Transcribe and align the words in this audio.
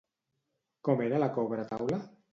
Com 0.89 1.03
era 1.09 1.19
la 1.25 1.31
cobretaula? 1.37 2.01